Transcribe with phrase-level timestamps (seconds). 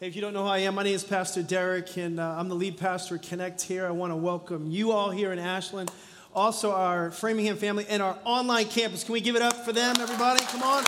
[0.00, 2.34] Hey, if you don't know who I am, my name is Pastor Deryck, and uh,
[2.38, 3.86] I'm the lead pastor at Connect here.
[3.86, 5.92] I want to welcome you all here in Ashland,
[6.34, 9.04] also our Framingham family, and our online campus.
[9.04, 10.42] Can we give it up for them, everybody?
[10.46, 10.86] Come on,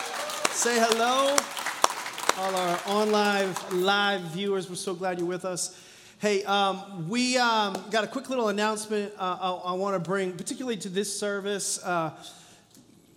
[0.49, 1.35] say hello.
[2.39, 5.79] All our online live viewers, we're so glad you're with us.
[6.17, 10.31] Hey, um, we um, got a quick little announcement uh, I, I want to bring,
[10.31, 11.77] particularly to this service.
[11.83, 12.13] Uh,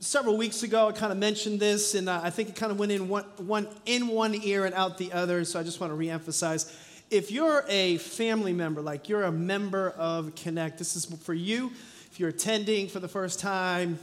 [0.06, 2.78] several weeks ago, I kind of mentioned this, and uh, I think it kind of
[2.78, 5.44] went in one, one, in one ear and out the other.
[5.44, 6.72] So I just want to reemphasize.
[7.10, 11.72] If you're a family member, like you're a member of Connect, this is for you.
[12.10, 13.98] If you're attending for the first time,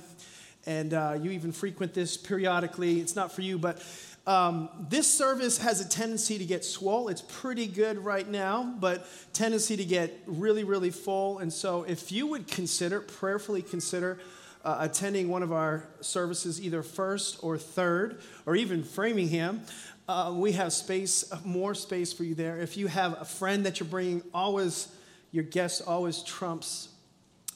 [0.65, 3.57] and uh, you even frequent this periodically, it's not for you.
[3.57, 3.81] But
[4.27, 7.07] um, this service has a tendency to get swole.
[7.07, 11.39] It's pretty good right now, but tendency to get really, really full.
[11.39, 14.19] And so, if you would consider, prayerfully consider
[14.63, 19.61] uh, attending one of our services, either first or third, or even Framingham,
[20.07, 22.59] uh, we have space, more space for you there.
[22.59, 24.89] If you have a friend that you're bringing, always,
[25.31, 26.89] your guest always trumps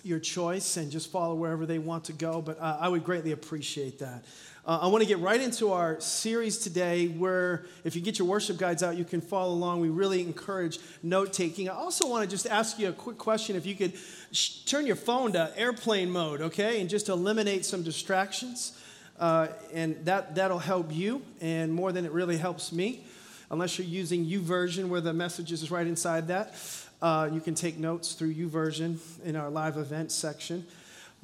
[0.04, 2.42] your choice and just follow wherever they want to go.
[2.42, 4.24] But uh, I would greatly appreciate that.
[4.68, 8.28] Uh, I want to get right into our series today, where if you get your
[8.28, 9.80] worship guides out, you can follow along.
[9.80, 11.70] We really encourage note taking.
[11.70, 13.56] I also want to just ask you a quick question.
[13.56, 13.94] If you could
[14.34, 18.78] sh- turn your phone to airplane mode, okay, and just eliminate some distractions,
[19.20, 23.06] uh, and that, that'll help you, and more than it really helps me,
[23.50, 26.56] unless you're using YouVersion, where the messages is right inside that.
[27.02, 30.66] Uh, you can take notes through YouVersion in our live event section.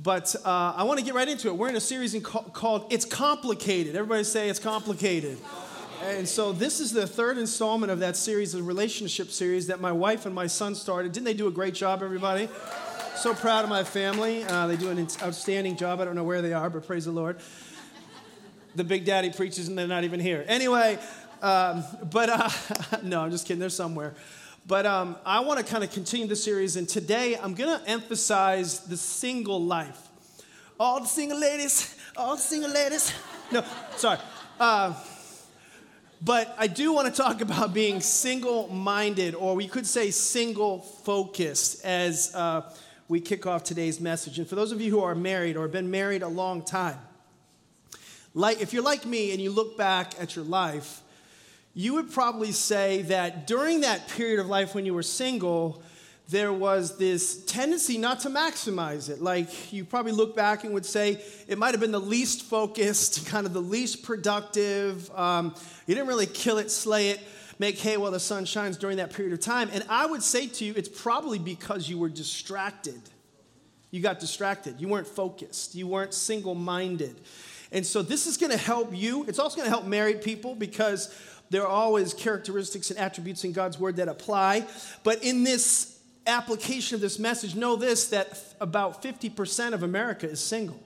[0.04, 1.56] But uh, I want to get right into it.
[1.56, 3.96] We're in a series in called It's Complicated.
[3.96, 5.38] Everybody say it's complicated.
[6.04, 9.94] And so this is the third installment of that series, the relationship series that my
[9.94, 11.14] wife and my son started.
[11.14, 12.50] Didn't they do a great job, everybody?
[13.16, 14.44] So proud of my family.
[14.44, 16.02] Uh, they do an outstanding job.
[16.02, 17.38] I don't know where they are, but praise the Lord.
[18.76, 20.44] The big daddy preaches and they're not even here.
[20.50, 21.00] Anyway,
[21.42, 22.50] um, but uh,
[23.04, 23.62] no, I'm just kidding.
[23.62, 24.16] They're somewhere.
[24.66, 27.86] But um, I want to kind of continue the series, and today I'm going to
[27.86, 30.00] emphasize the single life.
[30.80, 33.14] All the single ladies, all the single ladies.
[33.52, 33.64] No,
[33.98, 34.20] sorry.
[34.58, 34.94] Uh,
[36.22, 40.80] but I do want to talk about being single minded, or we could say single
[40.80, 42.62] focused, as uh,
[43.10, 44.40] we kick off today's message.
[44.40, 47.00] And for those of you who are married or have been married a long time,
[48.34, 51.03] like if you're like me and you look back at your life,
[51.74, 55.82] you would probably say that during that period of life when you were single,
[56.30, 59.22] there was this tendency not to maximize it.
[59.22, 63.26] Like you probably look back and would say it might have been the least focused,
[63.28, 65.10] kind of the least productive.
[65.18, 65.56] Um,
[65.88, 67.20] you didn't really kill it, slay it,
[67.58, 69.70] make hay while the sun shines during that period of time.
[69.74, 73.02] And I would say to you, it's probably because you were distracted.
[73.90, 74.80] You got distracted.
[74.80, 75.76] You weren't focused.
[75.76, 77.20] You weren't single minded.
[77.72, 79.26] And so this is going to help you.
[79.28, 81.14] It's also going to help married people because
[81.54, 84.66] there are always characteristics and attributes in God's word that apply.
[85.04, 90.40] But in this application of this message, know this that about 50% of America is
[90.40, 90.80] single.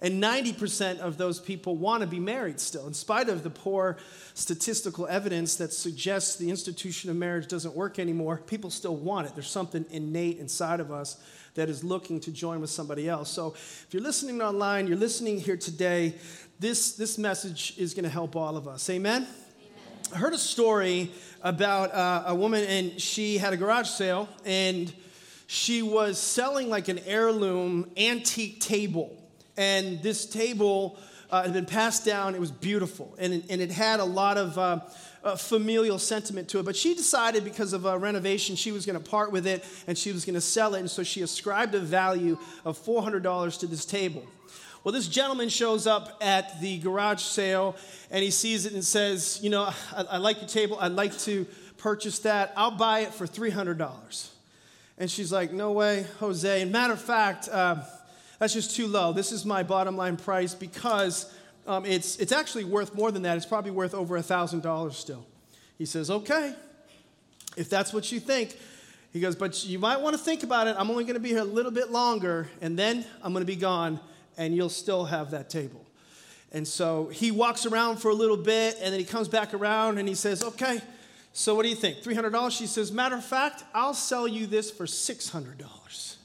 [0.00, 3.96] And 90% of those people want to be married still, in spite of the poor
[4.34, 8.42] statistical evidence that suggests the institution of marriage doesn't work anymore.
[8.46, 9.34] People still want it.
[9.34, 11.16] There's something innate inside of us
[11.54, 13.30] that is looking to join with somebody else.
[13.30, 16.16] So if you're listening online, you're listening here today,
[16.58, 18.90] this, this message is going to help all of us.
[18.90, 19.26] Amen?
[20.14, 21.10] I heard a story
[21.42, 24.92] about uh, a woman, and she had a garage sale, and
[25.48, 29.16] she was selling like an heirloom antique table.
[29.56, 30.98] And this table
[31.30, 32.36] uh, had been passed down.
[32.36, 34.80] It was beautiful, and, and it had a lot of uh,
[35.24, 36.64] uh familial sentiment to it.
[36.64, 39.98] But she decided, because of a renovation, she was going to part with it and
[39.98, 40.80] she was going to sell it.
[40.80, 44.24] And so she ascribed a value of $400 to this table.
[44.86, 47.74] Well, this gentleman shows up at the garage sale
[48.08, 50.78] and he sees it and says, You know, I, I like your table.
[50.80, 51.44] I'd like to
[51.76, 52.52] purchase that.
[52.56, 54.28] I'll buy it for $300.
[54.96, 56.62] And she's like, No way, Jose.
[56.62, 57.82] And matter of fact, uh,
[58.38, 59.12] that's just too low.
[59.12, 61.34] This is my bottom line price because
[61.66, 63.36] um, it's, it's actually worth more than that.
[63.36, 65.26] It's probably worth over $1,000 still.
[65.78, 66.54] He says, Okay,
[67.56, 68.56] if that's what you think.
[69.12, 70.76] He goes, But you might want to think about it.
[70.78, 73.52] I'm only going to be here a little bit longer, and then I'm going to
[73.52, 73.98] be gone
[74.36, 75.84] and you'll still have that table.
[76.52, 79.98] And so he walks around for a little bit and then he comes back around
[79.98, 80.80] and he says, Okay,
[81.32, 81.98] so what do you think?
[81.98, 82.50] $300?
[82.50, 86.16] She says, Matter of fact, I'll sell you this for $600.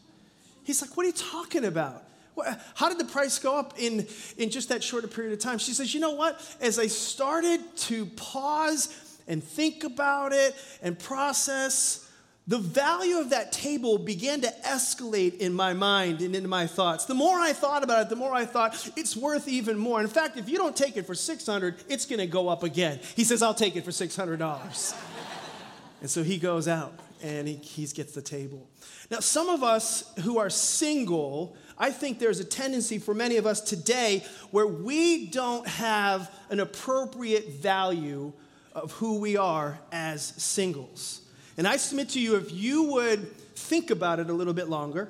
[0.64, 2.04] He's like, What are you talking about?
[2.76, 5.58] How did the price go up in, in just that shorter period of time?
[5.58, 6.40] She says, You know what?
[6.62, 12.10] As I started to pause and think about it and process,
[12.52, 17.06] the value of that table began to escalate in my mind and in my thoughts.
[17.06, 20.02] The more I thought about it, the more I thought it's worth even more.
[20.02, 23.00] In fact, if you don't take it for 600, it's going to go up again.
[23.16, 24.96] He says, "I'll take it for $600."
[26.02, 26.94] And so he goes out
[27.24, 28.68] and he, he gets the table.
[29.10, 33.46] Now, some of us who are single, I think there's a tendency for many of
[33.46, 38.34] us today where we don't have an appropriate value
[38.76, 41.22] of who we are as singles.
[41.58, 45.10] And I submit to you, if you would think about it a little bit longer,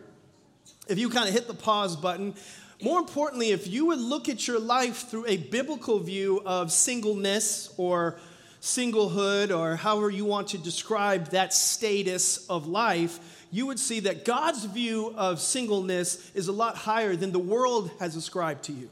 [0.88, 2.34] if you kind of hit the pause button,
[2.82, 7.74] more importantly, if you would look at your life through a biblical view of singleness
[7.78, 8.20] or
[8.60, 14.26] singlehood or however you want to describe that status of life, you would see that
[14.26, 18.90] God's view of singleness is a lot higher than the world has ascribed to you.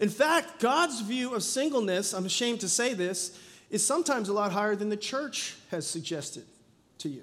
[0.00, 3.38] In fact, God's view of singleness, I'm ashamed to say this,
[3.70, 6.44] is sometimes a lot higher than the church has suggested
[6.98, 7.22] to you.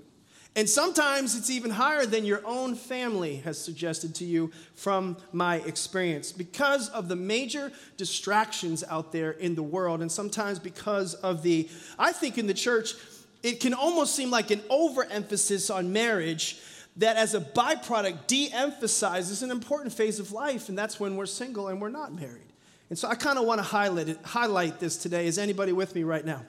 [0.57, 5.57] And sometimes it's even higher than your own family has suggested to you from my
[5.57, 11.43] experience because of the major distractions out there in the world, and sometimes because of
[11.43, 11.67] the,
[11.99, 12.93] I think in the church,
[13.43, 16.57] it can almost seem like an overemphasis on marriage
[16.97, 21.25] that as a byproduct de emphasizes an important phase of life, and that's when we're
[21.25, 22.53] single and we're not married.
[22.89, 25.27] And so I kind of want to highlight, highlight this today.
[25.27, 26.45] Is anybody with me right now?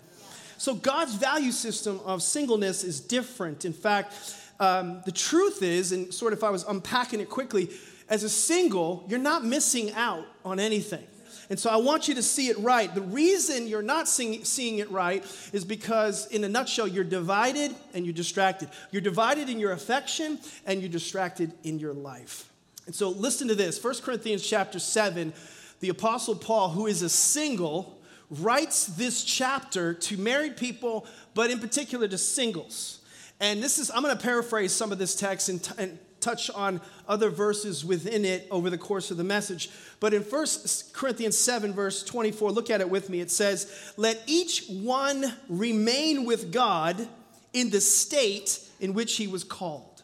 [0.59, 3.65] So, God's value system of singleness is different.
[3.65, 4.15] In fact,
[4.59, 7.71] um, the truth is, and sort of if I was unpacking it quickly,
[8.09, 11.05] as a single, you're not missing out on anything.
[11.49, 12.93] And so I want you to see it right.
[12.93, 17.75] The reason you're not seeing, seeing it right is because, in a nutshell, you're divided
[17.95, 18.69] and you're distracted.
[18.91, 22.51] You're divided in your affection and you're distracted in your life.
[22.87, 25.33] And so listen to this 1 Corinthians chapter 7,
[25.81, 27.96] the Apostle Paul, who is a single,
[28.31, 33.01] writes this chapter to married people, but in particular to singles.
[33.41, 36.51] And this is, I'm going to paraphrase some of this text and, t- and touch
[36.51, 39.71] on other verses within it over the course of the message.
[40.01, 40.47] But in 1
[40.93, 43.21] Corinthians 7, verse 24, look at it with me.
[43.21, 47.09] It says, Let each one remain with God
[47.53, 50.03] in the state in which he was called.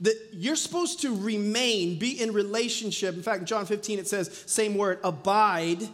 [0.00, 3.14] That you're supposed to remain, be in relationship.
[3.14, 5.88] In fact, in John 15, it says, same word, abide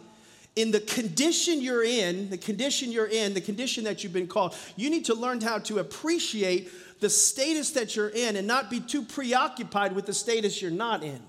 [0.59, 4.57] in the condition you're in, the condition you're in, the condition that you've been called,
[4.75, 6.69] you need to learn how to appreciate
[6.99, 11.05] the status that you're in and not be too preoccupied with the status you're not
[11.05, 11.21] in.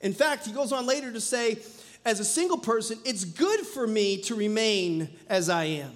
[0.00, 1.58] In fact, he goes on later to say,
[2.04, 5.92] as a single person, it's good for me to remain as I am.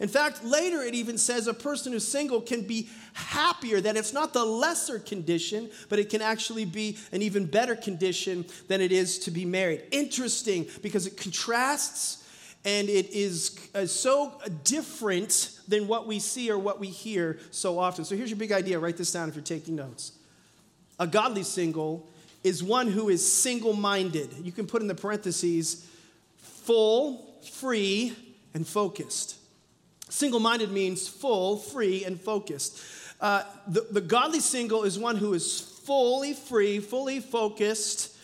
[0.00, 4.14] In fact, later it even says a person who's single can be happier, that it's
[4.14, 8.92] not the lesser condition, but it can actually be an even better condition than it
[8.92, 9.82] is to be married.
[9.90, 12.16] Interesting because it contrasts
[12.64, 17.78] and it is uh, so different than what we see or what we hear so
[17.78, 18.04] often.
[18.04, 20.12] So here's your big idea write this down if you're taking notes.
[20.98, 22.06] A godly single
[22.44, 24.30] is one who is single minded.
[24.42, 25.86] You can put in the parentheses
[26.38, 28.14] full, free,
[28.52, 29.39] and focused.
[30.10, 32.82] Single minded means full, free, and focused.
[33.20, 38.16] Uh, the, the godly single is one who is fully free, fully focused,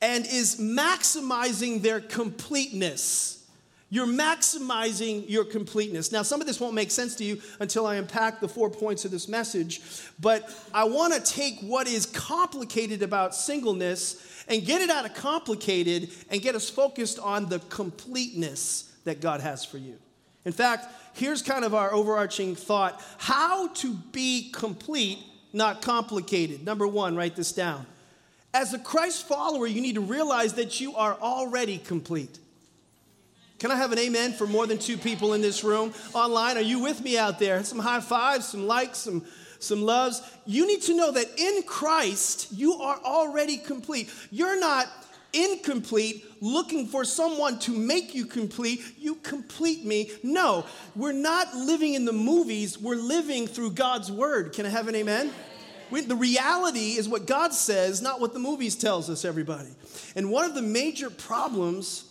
[0.00, 3.46] and is maximizing their completeness.
[3.90, 6.10] You're maximizing your completeness.
[6.10, 9.04] Now, some of this won't make sense to you until I unpack the four points
[9.04, 9.80] of this message,
[10.20, 15.14] but I want to take what is complicated about singleness and get it out of
[15.14, 19.96] complicated and get us focused on the completeness that God has for you.
[20.44, 25.18] In fact, here's kind of our overarching thought how to be complete,
[25.52, 26.64] not complicated.
[26.64, 27.86] Number one, write this down.
[28.52, 32.38] As a Christ follower, you need to realize that you are already complete.
[33.58, 35.92] Can I have an amen for more than two people in this room?
[36.12, 37.64] Online, are you with me out there?
[37.64, 39.24] Some high fives, some likes, some,
[39.58, 40.22] some loves.
[40.44, 44.10] You need to know that in Christ, you are already complete.
[44.30, 44.86] You're not
[45.34, 48.80] incomplete, looking for someone to make you complete.
[48.98, 50.10] You complete me.
[50.22, 50.64] No,
[50.94, 54.52] we're not living in the movies, we're living through God's word.
[54.52, 55.32] Can I have an amen?
[55.90, 59.68] The reality is what God says, not what the movies tells us, everybody.
[60.16, 62.04] And one of the major problems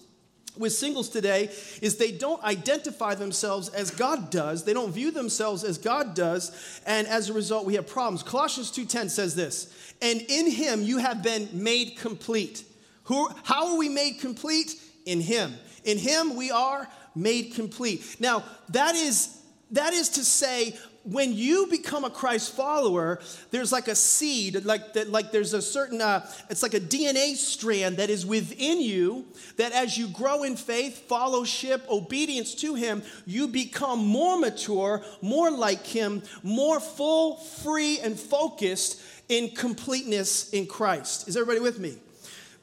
[0.56, 1.50] with singles today
[1.82, 4.64] is they don't identify themselves as God does.
[4.64, 8.24] They don't view themselves as God does, and as a result we have problems.
[8.24, 9.68] Colossians 2:10 says this,
[10.00, 12.64] "And in him you have been made complete."
[13.06, 14.76] Who, how are we made complete?
[15.06, 15.54] In Him.
[15.84, 18.18] In Him, we are made complete.
[18.20, 19.38] Now, that is,
[19.72, 23.20] that is to say, when you become a Christ follower,
[23.52, 27.36] there's like a seed, like that, like there's a certain, uh, it's like a DNA
[27.36, 29.26] strand that is within you.
[29.58, 35.52] That as you grow in faith, fellowship, obedience to Him, you become more mature, more
[35.52, 41.28] like Him, more full, free, and focused in completeness in Christ.
[41.28, 41.98] Is everybody with me?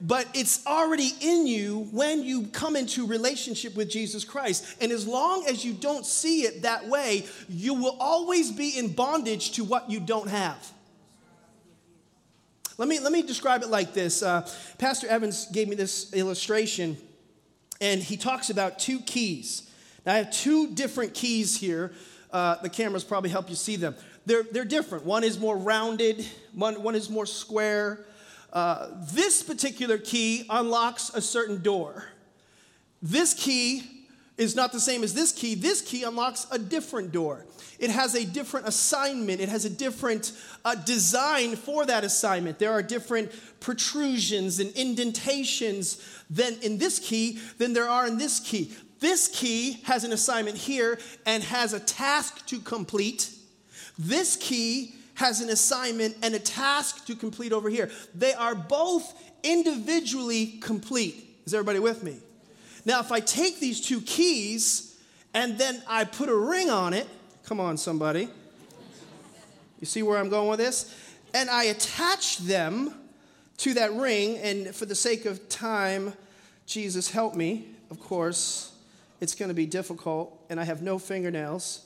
[0.00, 4.76] But it's already in you when you come into relationship with Jesus Christ.
[4.80, 8.92] And as long as you don't see it that way, you will always be in
[8.92, 10.72] bondage to what you don't have.
[12.78, 14.22] Let me, let me describe it like this.
[14.22, 16.96] Uh, Pastor Evans gave me this illustration,
[17.78, 19.70] and he talks about two keys.
[20.06, 21.92] Now, I have two different keys here.
[22.32, 23.94] Uh, the cameras probably help you see them.
[24.24, 25.04] They're, they're different.
[25.04, 28.06] One is more rounded, one, one is more square.
[28.52, 32.04] Uh, this particular key unlocks a certain door.
[33.00, 33.82] This key
[34.36, 35.54] is not the same as this key.
[35.54, 37.46] This key unlocks a different door.
[37.78, 40.32] It has a different assignment, it has a different
[40.64, 42.58] uh, design for that assignment.
[42.58, 48.40] There are different protrusions and indentations than in this key than there are in this
[48.40, 48.72] key.
[48.98, 53.30] This key has an assignment here and has a task to complete.
[53.98, 57.90] This key has an assignment and a task to complete over here.
[58.14, 61.42] They are both individually complete.
[61.44, 62.16] Is everybody with me?
[62.86, 64.98] Now, if I take these two keys
[65.34, 67.06] and then I put a ring on it,
[67.44, 68.30] come on, somebody.
[69.78, 70.94] You see where I'm going with this?
[71.34, 72.94] And I attach them
[73.58, 76.14] to that ring, and for the sake of time,
[76.64, 77.68] Jesus, help me.
[77.90, 78.72] Of course,
[79.20, 81.84] it's going to be difficult, and I have no fingernails.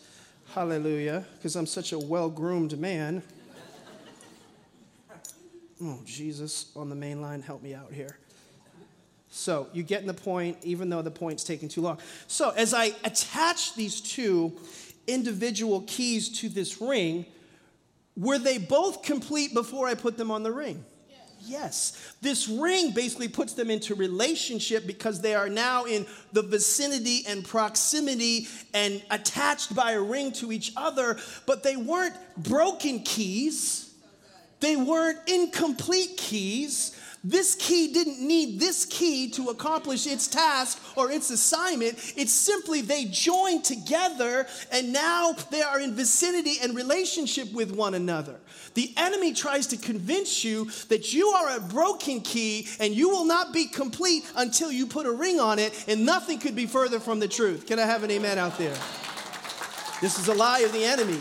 [0.55, 3.25] Hallelujah, because I'm such a well groomed man.
[5.83, 8.17] Oh, Jesus, on the main line, help me out here.
[9.31, 11.99] So, you getting the point, even though the point's taking too long.
[12.29, 14.53] So, as I attach these two
[15.09, 17.27] individual keys to this ring,
[18.17, 20.85] were they both complete before I put them on the ring?
[21.47, 22.15] Yes.
[22.21, 27.45] This ring basically puts them into relationship because they are now in the vicinity and
[27.45, 33.95] proximity and attached by a ring to each other, but they weren't broken keys.
[34.61, 36.99] They weren't incomplete keys.
[37.26, 42.12] This key didn't need this key to accomplish its task or its assignment.
[42.16, 47.95] It's simply they joined together and now they are in vicinity and relationship with one
[47.95, 48.37] another.
[48.75, 53.25] The enemy tries to convince you that you are a broken key and you will
[53.25, 57.00] not be complete until you put a ring on it, and nothing could be further
[57.00, 57.66] from the truth.
[57.66, 58.76] Can I have an amen out there?
[60.00, 61.21] This is a lie of the enemy.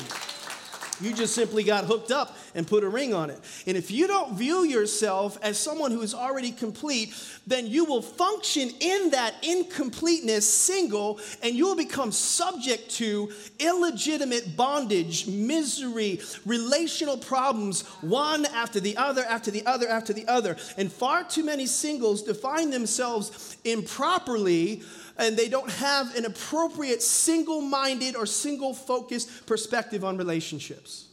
[1.04, 3.40] You just simply got hooked up and put a ring on it.
[3.68, 7.14] And if you don't view yourself as someone who is already complete,
[7.46, 14.56] then you will function in that incompleteness single and you will become subject to illegitimate
[14.56, 20.56] bondage, misery, relational problems, one after the other, after the other, after the other.
[20.78, 24.84] And far too many singles define themselves improperly
[25.18, 31.08] and they don't have an appropriate single minded or single focused perspective on relationships.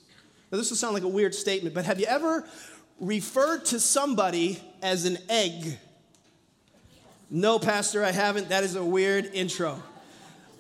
[0.50, 2.45] Now, this will sound like a weird statement, but have you ever
[2.99, 5.78] referred to somebody as an egg?
[7.30, 8.49] No, Pastor, I haven't.
[8.49, 9.80] That is a weird intro.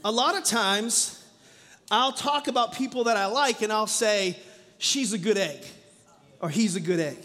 [0.04, 1.24] A lot of times,
[1.90, 4.38] I'll talk about people that I like and I'll say,
[4.78, 5.64] she's a good egg,
[6.40, 7.18] or he's a good egg.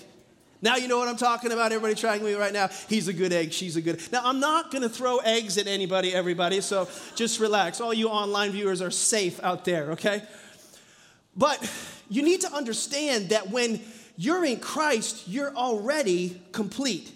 [0.66, 1.72] Now you know what I'm talking about.
[1.72, 2.70] Everybody tracking me right now.
[2.90, 3.54] He's a good egg.
[3.54, 4.02] She's a good.
[4.12, 6.60] Now I'm not going to throw eggs at anybody, everybody.
[6.60, 7.80] So just relax.
[7.80, 10.24] All you online viewers are safe out there, okay?
[11.38, 11.72] But
[12.10, 13.80] you need to understand that when
[14.18, 17.12] you're in Christ, you're already complete.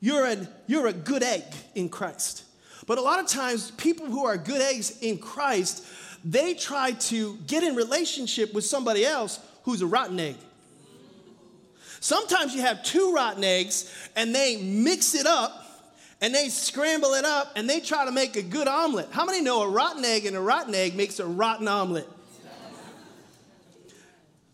[0.00, 1.44] You're a, you're a good egg
[1.74, 2.42] in Christ.
[2.86, 5.84] But a lot of times, people who are good eggs in Christ,
[6.24, 10.36] they try to get in relationship with somebody else who's a rotten egg.
[12.06, 15.66] Sometimes you have two rotten eggs and they mix it up
[16.20, 19.08] and they scramble it up and they try to make a good omelet.
[19.10, 22.08] How many know a rotten egg and a rotten egg makes a rotten omelet?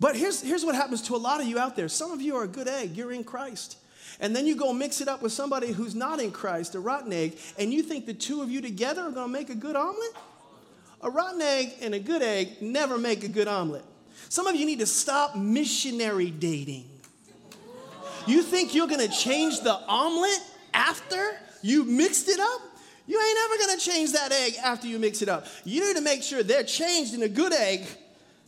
[0.00, 1.90] But here's, here's what happens to a lot of you out there.
[1.90, 3.76] Some of you are a good egg, you're in Christ.
[4.18, 7.12] And then you go mix it up with somebody who's not in Christ, a rotten
[7.12, 10.16] egg, and you think the two of you together are gonna make a good omelet?
[11.02, 13.85] A rotten egg and a good egg never make a good omelet.
[14.30, 16.88] Some of you need to stop missionary dating.
[18.26, 20.41] You think you're gonna change the omelet
[20.75, 22.61] after you mixed it up?
[23.07, 25.47] You ain't ever gonna change that egg after you mix it up.
[25.64, 27.87] You need to make sure they're changed in a good egg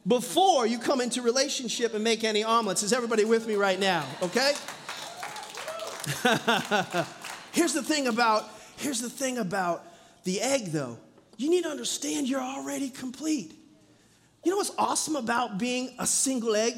[0.07, 2.83] before you come into relationship and make any omelets.
[2.83, 4.07] Is everybody with me right now?
[4.23, 4.53] Okay?
[7.53, 9.85] here's the thing about here's the thing about
[10.25, 10.99] the egg though.
[11.37, 13.59] You need to understand you're already complete.
[14.45, 16.77] You know what's awesome about being a single egg?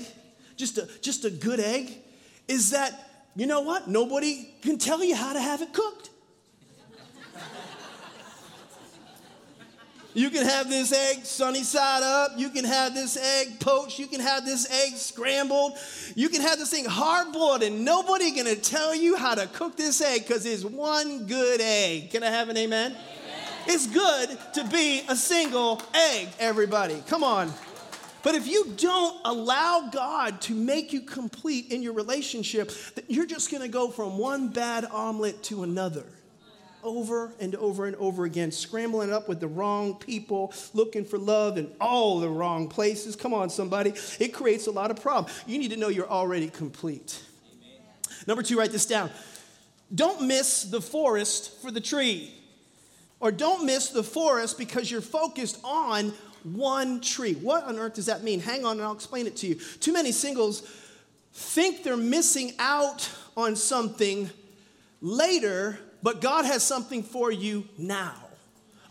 [0.57, 2.03] Just a just a good egg?
[2.49, 2.93] Is that,
[3.35, 3.89] you know what?
[3.89, 6.11] Nobody can tell you how to have it cooked.
[10.17, 12.31] You can have this egg sunny side up.
[12.39, 13.99] You can have this egg poached.
[13.99, 15.75] You can have this egg scrambled.
[16.15, 19.77] You can have this thing hard boiled, and nobody gonna tell you how to cook
[19.77, 22.13] this egg because it's one good egg.
[22.13, 22.93] Can I have an amen?
[22.93, 23.03] amen?
[23.67, 27.03] It's good to be a single egg, everybody.
[27.09, 27.53] Come on.
[28.27, 32.73] But if you don't allow God to make you complete in your relationship,
[33.07, 36.03] you're just gonna go from one bad omelet to another
[36.83, 41.57] over and over and over again, scrambling up with the wrong people, looking for love
[41.57, 43.15] in all the wrong places.
[43.15, 43.95] Come on, somebody.
[44.19, 45.33] It creates a lot of problems.
[45.47, 47.23] You need to know you're already complete.
[47.55, 47.81] Amen.
[48.27, 49.09] Number two, write this down.
[49.95, 52.33] Don't miss the forest for the tree.
[53.19, 56.13] Or don't miss the forest because you're focused on
[56.55, 57.35] one tree.
[57.35, 58.41] What on earth does that mean?
[58.41, 59.57] Hang on and I'll explain it to you.
[59.81, 60.63] Too many singles
[61.33, 64.31] think they're missing out on something
[65.01, 68.15] later but God has something for you now.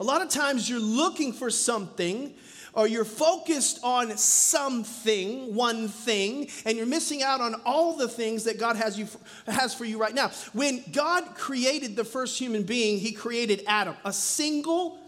[0.02, 2.34] A lot of times you're looking for something
[2.74, 8.44] or you're focused on something, one thing, and you're missing out on all the things
[8.44, 9.08] that God has, you,
[9.48, 10.28] has for you right now.
[10.52, 15.00] When God created the first human being, He created Adam, a single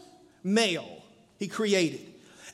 [0.46, 1.04] male,
[1.40, 2.00] He created.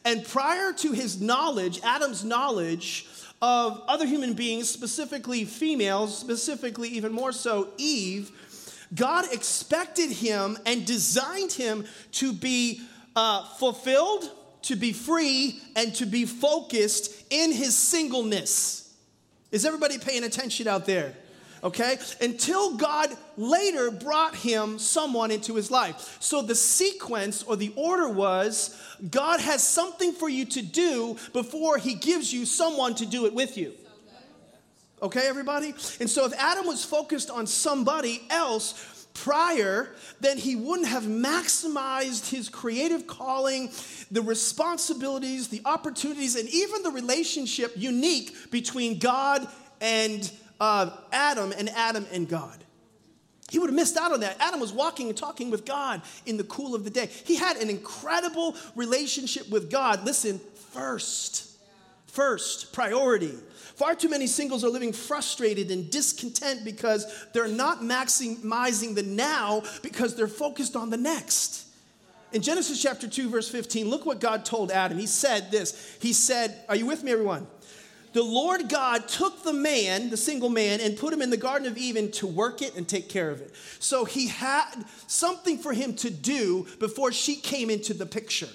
[0.06, 3.08] And prior to his knowledge, Adam's knowledge
[3.42, 8.32] of other human beings, specifically females, specifically even more so Eve,
[8.96, 12.82] God expected him and designed him to be
[13.16, 14.30] uh, fulfilled,
[14.64, 18.94] to be free, and to be focused in his singleness.
[19.52, 21.14] Is everybody paying attention out there?
[21.64, 21.98] Okay?
[22.20, 26.18] Until God later brought him someone into his life.
[26.20, 28.80] So the sequence or the order was
[29.10, 33.34] God has something for you to do before he gives you someone to do it
[33.34, 33.74] with you.
[35.02, 35.74] Okay, everybody?
[36.00, 42.30] And so if Adam was focused on somebody else prior, then he wouldn't have maximized
[42.30, 43.70] his creative calling,
[44.12, 49.48] the responsibilities, the opportunities, and even the relationship unique between God
[49.82, 52.64] and uh, Adam and Adam and God.
[53.50, 54.38] He would have missed out on that.
[54.40, 57.08] Adam was walking and talking with God in the cool of the day.
[57.26, 60.04] He had an incredible relationship with God.
[60.06, 60.40] Listen,
[60.72, 61.56] first,
[62.08, 63.34] first, priority.
[63.76, 69.62] Far too many singles are living frustrated and discontent because they're not maximizing the now
[69.82, 71.68] because they're focused on the next.
[72.32, 74.98] In Genesis chapter 2, verse 15, look what God told Adam.
[74.98, 77.46] He said this He said, Are you with me, everyone?
[78.14, 81.68] The Lord God took the man, the single man, and put him in the Garden
[81.68, 83.54] of Eden to work it and take care of it.
[83.80, 88.50] So he had something for him to do before she came into the picture.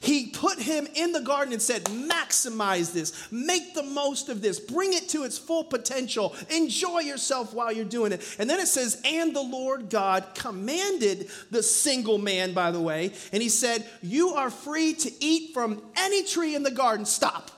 [0.00, 4.60] He put him in the garden and said, Maximize this, make the most of this,
[4.60, 8.36] bring it to its full potential, enjoy yourself while you're doing it.
[8.38, 13.12] And then it says, And the Lord God commanded the single man, by the way,
[13.32, 17.06] and he said, You are free to eat from any tree in the garden.
[17.06, 17.50] Stop.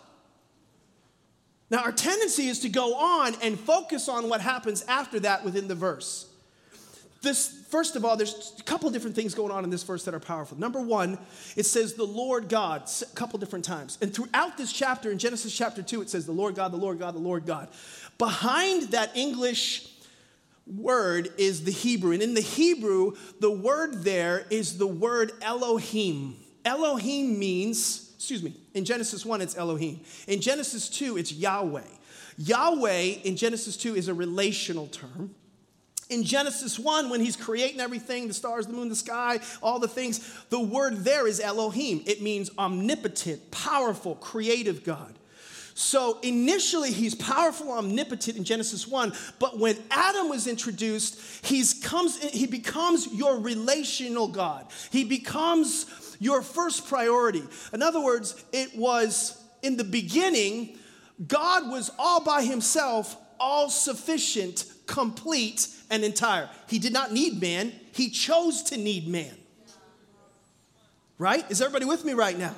[1.71, 5.69] Now, our tendency is to go on and focus on what happens after that within
[5.69, 6.27] the verse.
[7.21, 10.15] This, first of all, there's a couple different things going on in this verse that
[10.15, 10.59] are powerful.
[10.59, 11.19] Number one,
[11.57, 13.99] it says the Lord God a couple different times.
[14.01, 16.99] And throughout this chapter, in Genesis chapter 2, it says the Lord God, the Lord
[17.01, 17.69] God, the Lord God.
[18.19, 19.89] Behind that English
[20.67, 22.13] word is the Hebrew.
[22.13, 26.37] And in the Hebrew, the word there is the word Elohim.
[26.65, 30.01] Elohim means, excuse me, in Genesis 1, it's Elohim.
[30.27, 31.81] In Genesis 2, it's Yahweh.
[32.37, 35.35] Yahweh in Genesis 2 is a relational term
[36.11, 39.89] in Genesis 1, when he's creating everything the stars, the moon, the sky, all the
[39.89, 42.03] things the word there is Elohim.
[42.07, 45.15] It means omnipotent, powerful, creative God.
[45.75, 52.19] So initially, he's powerful, omnipotent in Genesis 1, but when Adam was introduced, he's comes,
[52.19, 54.67] he becomes your relational God.
[54.91, 57.45] He becomes your first priority.
[57.73, 60.77] In other words, it was in the beginning,
[61.27, 66.51] God was all by himself, all sufficient, complete, and entire.
[66.69, 69.38] He did not need man, he chose to need man.
[71.19, 71.51] Right?
[71.51, 72.55] Is everybody with me right now?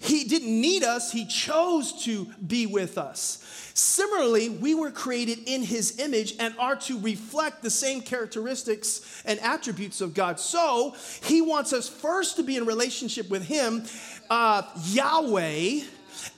[0.00, 3.70] He didn't need us, he chose to be with us.
[3.74, 9.38] Similarly, we were created in his image and are to reflect the same characteristics and
[9.40, 10.40] attributes of God.
[10.40, 13.84] So, he wants us first to be in relationship with him,
[14.28, 15.82] uh, Yahweh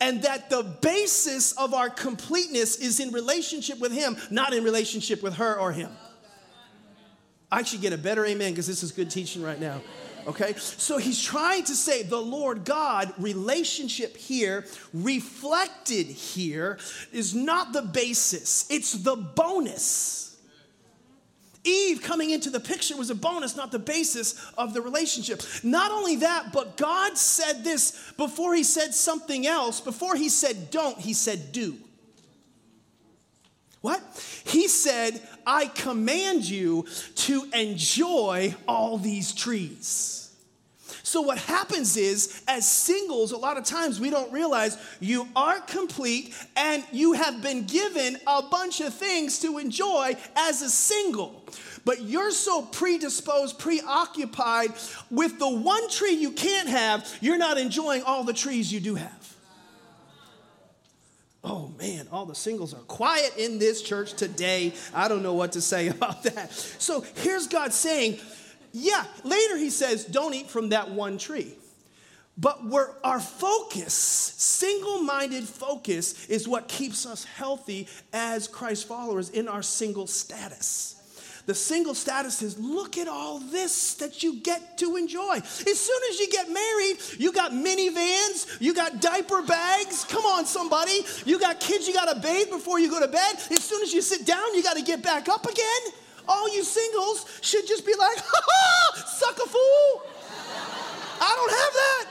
[0.01, 5.23] and that the basis of our completeness is in relationship with Him, not in relationship
[5.23, 5.91] with her or him.
[7.51, 9.83] I should get a better amen because this is good teaching right now.
[10.27, 10.55] Okay?
[10.57, 16.79] So he's trying to say the Lord God relationship here, reflected here,
[17.13, 20.23] is not the basis, it's the bonus.
[21.65, 25.43] Eve coming into the picture was a bonus, not the basis of the relationship.
[25.63, 29.81] Not only that, but God said this before he said something else.
[29.81, 31.77] Before he said don't, he said do.
[33.81, 34.01] What?
[34.45, 40.23] He said, I command you to enjoy all these trees.
[41.05, 45.61] So, what happens is, as singles, a lot of times we don't realize you are
[45.61, 51.45] complete and you have been given a bunch of things to enjoy as a single.
[51.85, 54.71] But you're so predisposed, preoccupied
[55.11, 58.95] with the one tree you can't have, you're not enjoying all the trees you do
[58.95, 59.22] have.
[61.45, 64.73] Oh man, all the singles are quiet in this church today.
[64.95, 66.53] I don't know what to say about that.
[66.53, 68.19] So here's God saying,
[68.73, 71.55] yeah, later he says, don't eat from that one tree.
[72.39, 79.29] But where our focus, single minded focus, is what keeps us healthy as Christ followers
[79.29, 81.02] in our single status.
[81.45, 85.37] The single status is look at all this that you get to enjoy.
[85.37, 90.05] As soon as you get married, you got minivans, you got diaper bags.
[90.05, 91.01] Come on, somebody.
[91.25, 93.35] You got kids you got to bathe before you go to bed.
[93.51, 95.83] As soon as you sit down, you got to get back up again.
[96.29, 100.03] All you singles should just be like, ha ha, suck a fool.
[101.21, 102.07] I don't have that.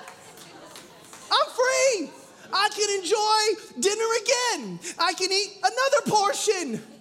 [1.32, 2.22] I'm free.
[2.54, 4.80] I can enjoy dinner again.
[5.00, 7.01] I can eat another portion.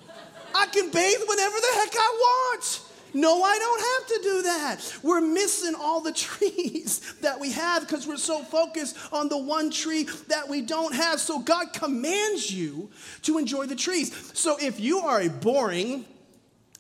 [0.54, 2.80] I can bathe whenever the heck I want.
[3.12, 4.98] No, I don't have to do that.
[5.02, 9.70] We're missing all the trees that we have because we're so focused on the one
[9.70, 11.20] tree that we don't have.
[11.20, 12.90] So God commands you
[13.22, 14.30] to enjoy the trees.
[14.38, 16.04] So if you are a boring,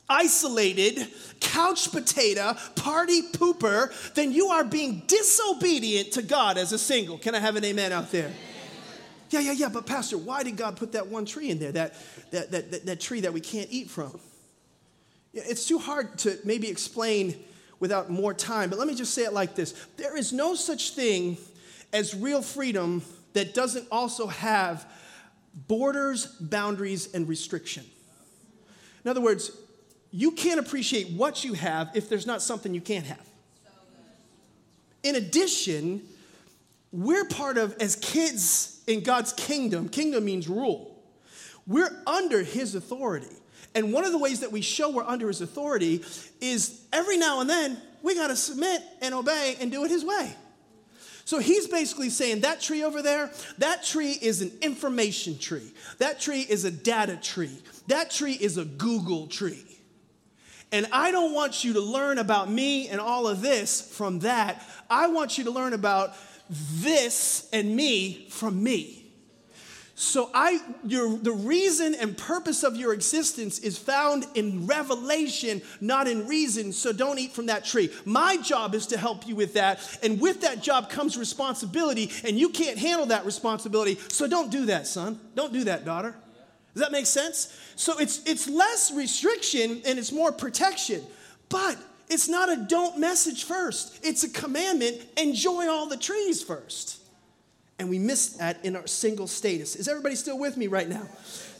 [0.08, 1.08] isolated,
[1.40, 7.18] couch potato, party pooper, then you are being disobedient to God as a single.
[7.18, 8.32] Can I have an amen out there?
[9.30, 11.94] Yeah, yeah, yeah, but Pastor, why did God put that one tree in there, that,
[12.32, 14.18] that, that, that, that tree that we can't eat from?
[15.32, 17.36] It's too hard to maybe explain
[17.78, 20.90] without more time, but let me just say it like this there is no such
[20.90, 21.38] thing
[21.92, 24.86] as real freedom that doesn't also have
[25.68, 27.84] borders, boundaries, and restriction.
[29.04, 29.52] In other words,
[30.10, 33.26] you can't appreciate what you have if there's not something you can't have.
[35.02, 36.02] In addition,
[36.92, 40.98] we're part of, as kids in God's kingdom, kingdom means rule.
[41.66, 43.36] We're under his authority.
[43.74, 46.04] And one of the ways that we show we're under his authority
[46.40, 50.04] is every now and then we got to submit and obey and do it his
[50.04, 50.34] way.
[51.24, 55.72] So he's basically saying that tree over there, that tree is an information tree.
[55.98, 57.56] That tree is a data tree.
[57.86, 59.64] That tree is a Google tree.
[60.72, 64.64] And I don't want you to learn about me and all of this from that.
[64.88, 66.16] I want you to learn about
[66.50, 68.96] this and me from me.
[69.94, 76.08] So I your the reason and purpose of your existence is found in revelation, not
[76.08, 76.72] in reason.
[76.72, 77.90] So don't eat from that tree.
[78.06, 82.38] My job is to help you with that, and with that job comes responsibility, and
[82.38, 83.98] you can't handle that responsibility.
[84.08, 85.20] So don't do that, son.
[85.34, 86.14] Don't do that, daughter.
[86.74, 87.54] Does that make sense?
[87.76, 91.02] So it's, it's less restriction and it's more protection.
[91.48, 91.76] But
[92.10, 96.98] it's not a don't message first, it's a commandment enjoy all the trees first.
[97.78, 99.74] And we miss that in our single status.
[99.74, 101.08] Is everybody still with me right now?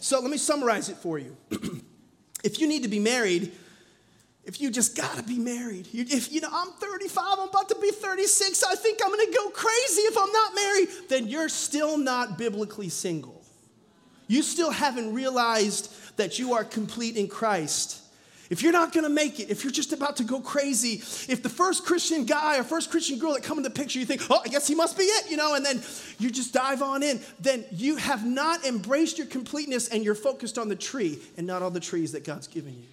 [0.01, 1.35] So let me summarize it for you.
[2.45, 3.53] if you need to be married,
[4.45, 7.91] if you just gotta be married, if you know, I'm 35, I'm about to be
[7.91, 12.37] 36, I think I'm gonna go crazy if I'm not married, then you're still not
[12.37, 13.41] biblically single
[14.31, 18.01] you still haven't realized that you are complete in Christ.
[18.51, 20.95] If you're not gonna make it, if you're just about to go crazy,
[21.33, 24.05] if the first Christian guy or first Christian girl that come in the picture, you
[24.05, 25.81] think, oh, I guess he must be it, you know, and then
[26.19, 30.59] you just dive on in, then you have not embraced your completeness and you're focused
[30.59, 32.87] on the tree and not all the trees that God's given you.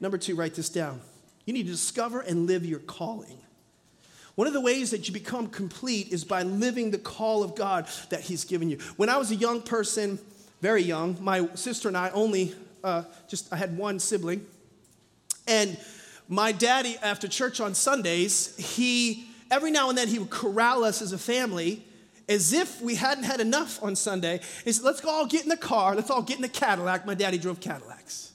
[0.00, 1.02] Number two, write this down.
[1.44, 3.38] You need to discover and live your calling.
[4.36, 7.88] One of the ways that you become complete is by living the call of God
[8.08, 8.78] that He's given you.
[8.96, 10.18] When I was a young person,
[10.60, 11.16] very young.
[11.20, 14.46] My sister and I only, uh, just, I had one sibling.
[15.48, 15.78] And
[16.28, 21.02] my daddy, after church on Sundays, he, every now and then, he would corral us
[21.02, 21.84] as a family
[22.28, 24.40] as if we hadn't had enough on Sunday.
[24.64, 27.06] He said, let's all get in the car, let's all get in the Cadillac.
[27.06, 28.32] My daddy drove Cadillacs.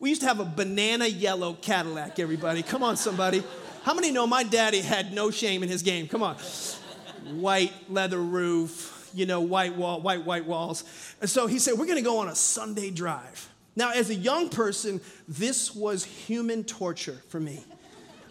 [0.00, 2.62] We used to have a banana yellow Cadillac, everybody.
[2.62, 3.42] Come on, somebody.
[3.84, 6.08] How many know my daddy had no shame in his game?
[6.08, 6.36] Come on.
[7.30, 10.84] White leather roof, you know, white wall, white, white walls.
[11.20, 13.48] And so he said, We're gonna go on a Sunday drive.
[13.76, 17.64] Now, as a young person, this was human torture for me.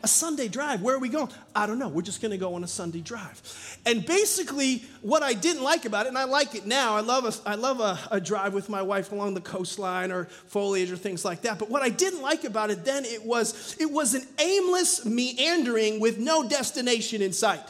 [0.03, 0.82] A Sunday drive.
[0.82, 1.29] Where are we going?
[1.56, 1.88] I don't know.
[1.88, 3.41] We're just to go on a Sunday drive.
[3.86, 7.23] And basically, what I didn't like about it, and I like it now, I love
[7.23, 10.97] a, I love a, a drive with my wife along the coastline or foliage or
[10.97, 11.58] things like that.
[11.58, 16.01] But what I didn't like about it then, it was it was an aimless meandering
[16.01, 17.63] with no destination in sight.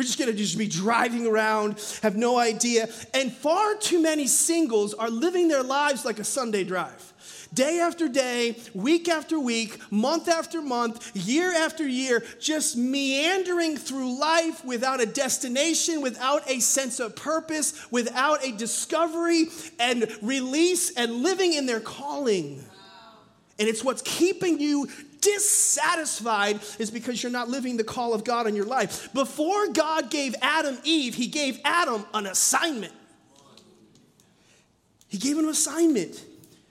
[0.00, 2.88] We're just gonna just be driving around, have no idea.
[3.12, 7.12] And far too many singles are living their lives like a Sunday drive.
[7.52, 14.18] Day after day, week after week, month after month, year after year, just meandering through
[14.18, 21.22] life without a destination, without a sense of purpose, without a discovery and release, and
[21.22, 22.64] living in their calling.
[23.58, 24.88] And it's what's keeping you
[25.20, 29.12] dissatisfied is because you're not living the call of God in your life.
[29.12, 32.92] Before God gave Adam Eve, he gave Adam an assignment.
[35.08, 36.24] He gave him an assignment.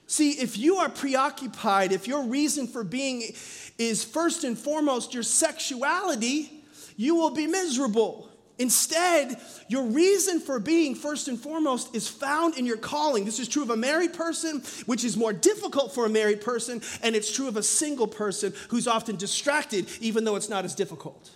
[0.07, 3.33] See, if you are preoccupied, if your reason for being
[3.77, 6.63] is first and foremost your sexuality,
[6.95, 8.28] you will be miserable.
[8.59, 13.23] Instead, your reason for being first and foremost is found in your calling.
[13.23, 16.81] This is true of a married person, which is more difficult for a married person,
[17.01, 20.75] and it's true of a single person who's often distracted, even though it's not as
[20.75, 21.31] difficult.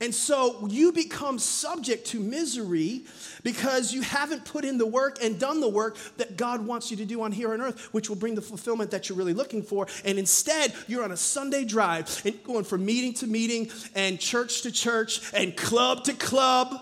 [0.00, 3.04] And so you become subject to misery
[3.44, 6.96] because you haven't put in the work and done the work that God wants you
[6.96, 9.62] to do on here on earth, which will bring the fulfillment that you're really looking
[9.62, 9.86] for.
[10.04, 14.62] And instead, you're on a Sunday drive and going from meeting to meeting and church
[14.62, 16.80] to church and club to club.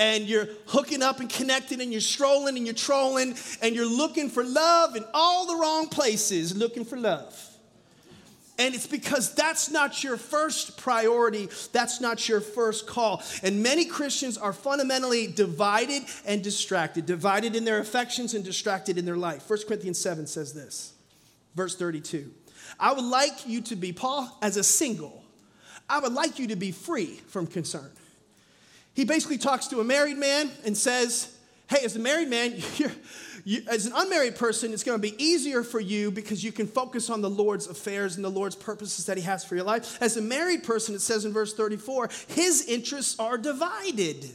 [0.00, 4.30] And you're hooking up and connecting and you're strolling and you're trolling and you're looking
[4.30, 7.51] for love in all the wrong places, looking for love.
[8.62, 11.48] And it's because that's not your first priority.
[11.72, 13.20] That's not your first call.
[13.42, 19.04] And many Christians are fundamentally divided and distracted, divided in their affections and distracted in
[19.04, 19.50] their life.
[19.50, 20.92] 1 Corinthians 7 says this,
[21.56, 22.30] verse 32.
[22.78, 25.24] I would like you to be, Paul, as a single,
[25.88, 27.90] I would like you to be free from concern.
[28.94, 31.36] He basically talks to a married man and says,
[31.68, 32.92] Hey, as a married man, you're
[33.44, 36.66] you, as an unmarried person, it's going to be easier for you because you can
[36.66, 40.00] focus on the Lord's affairs and the Lord's purposes that He has for your life.
[40.00, 44.30] As a married person, it says in verse 34, his interests are divided.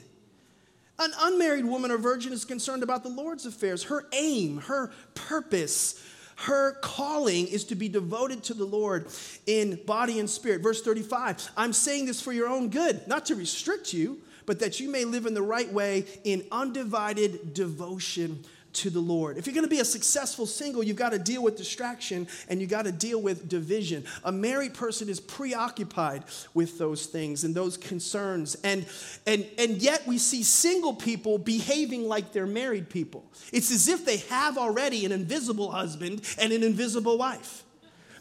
[1.00, 3.84] An unmarried woman or virgin is concerned about the Lord's affairs.
[3.84, 6.04] Her aim, her purpose,
[6.38, 9.08] her calling is to be devoted to the Lord
[9.46, 10.62] in body and spirit.
[10.62, 14.80] Verse 35 I'm saying this for your own good, not to restrict you, but that
[14.80, 18.44] you may live in the right way in undivided devotion
[18.74, 19.38] to the Lord.
[19.38, 22.62] If you're going to be a successful single, you've got to deal with distraction and
[22.62, 24.06] you've got to deal with division.
[24.24, 28.56] A married person is preoccupied with those things and those concerns.
[28.64, 28.86] And,
[29.26, 33.26] and, and yet we see single people behaving like they're married people.
[33.52, 37.64] It's as if they have already an invisible husband and an invisible wife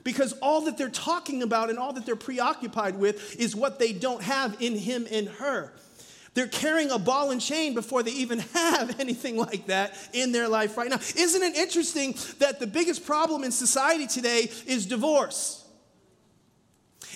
[0.07, 3.93] because all that they're talking about and all that they're preoccupied with is what they
[3.93, 5.73] don't have in him and her.
[6.37, 10.49] They're carrying a ball and chain before they even have anything like that in their
[10.49, 11.01] life right now.
[11.17, 15.65] Isn't it interesting that the biggest problem in society today is divorce?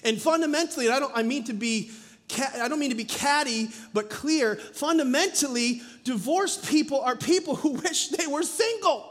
[0.05, 1.91] And fundamentally, and I don't I mean to be
[2.39, 4.57] I don't mean to be catty, but clear.
[4.57, 9.10] Fundamentally, divorced people are people who wish they were single.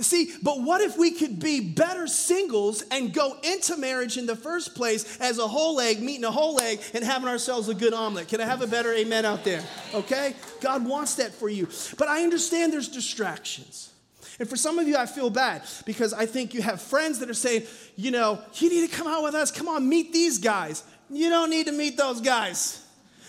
[0.00, 4.36] See, but what if we could be better singles and go into marriage in the
[4.36, 7.92] first place as a whole egg, meeting a whole egg, and having ourselves a good
[7.92, 8.28] omelet?
[8.28, 9.64] Can I have a better amen out there?
[9.94, 10.34] Okay?
[10.60, 11.66] God wants that for you.
[11.96, 13.92] But I understand there's distractions.
[14.38, 17.28] And for some of you, I feel bad because I think you have friends that
[17.28, 17.64] are saying,
[17.96, 19.50] you know, you need to come out with us.
[19.50, 20.84] Come on, meet these guys.
[21.10, 22.84] You don't need to meet those guys.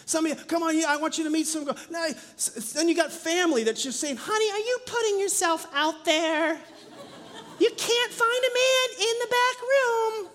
[0.09, 1.65] Some of you, come on, I want you to meet some.
[1.91, 2.07] Now,
[2.73, 6.59] then you got family that's just saying, honey, are you putting yourself out there?
[7.59, 10.29] You can't find a man in the back room.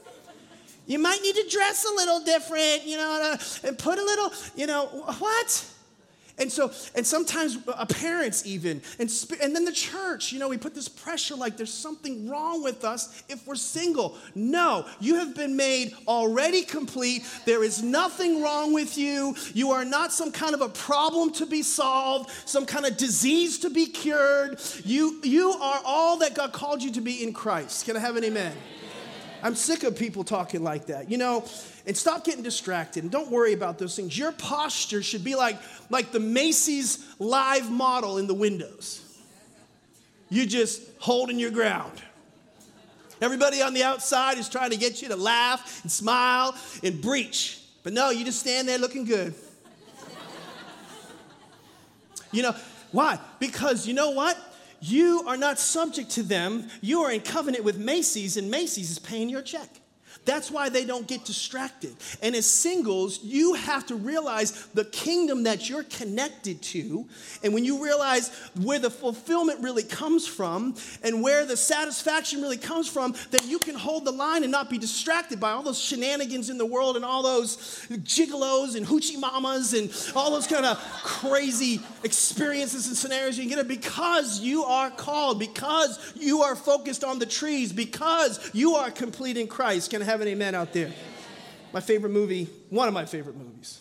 [0.87, 4.69] You might need to dress a little different, you know, and put a little, you
[4.69, 4.87] know,
[5.19, 5.67] what?
[6.37, 9.09] And so, and sometimes uh, parents even, and,
[9.41, 12.85] and then the church, you know, we put this pressure like there's something wrong with
[12.85, 14.17] us if we're single.
[14.35, 17.23] No, you have been made already complete.
[17.45, 19.37] There is nothing wrong with you.
[19.55, 23.61] You are not some kind of a problem to be solved, some kind of disease
[23.61, 24.61] to be cured.
[24.85, 27.87] You, you are all that God called you to be in Christ.
[27.87, 28.57] Can I have an amen?
[29.45, 31.11] I'm sick of people talking like that.
[31.11, 31.45] You know,
[31.87, 34.17] and stop getting distracted and don't worry about those things.
[34.19, 35.59] Your posture should be like,
[35.91, 39.03] like the Macy's live model in the windows.
[40.31, 41.93] You just holding your ground.
[43.21, 47.61] Everybody on the outside is trying to get you to laugh and smile and breach.
[47.83, 49.35] But no, you just stand there looking good.
[52.33, 52.57] You know,
[52.93, 53.19] why?
[53.39, 54.39] Because you know what?
[54.91, 56.69] You are not subject to them.
[56.81, 59.81] You are in covenant with Macy's, and Macy's is paying your check.
[60.25, 61.95] That's why they don't get distracted.
[62.23, 67.07] And as singles, you have to realize the kingdom that you're connected to.
[67.43, 72.57] And when you realize where the fulfillment really comes from and where the satisfaction really
[72.57, 75.81] comes from, that you can hold the line and not be distracted by all those
[75.81, 80.65] shenanigans in the world and all those gigolos and hoochie mamas and all those kind
[80.65, 86.57] of crazy experiences and scenarios you get it because you are called, because you are
[86.57, 89.91] focused on the trees, because you are complete in Christ.
[89.91, 90.93] Can I have have an amen out there?
[91.73, 93.81] My favorite movie, one of my favorite movies,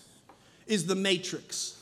[0.65, 1.79] is The Matrix.